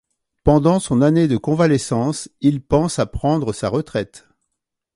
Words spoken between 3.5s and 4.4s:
sa retraite.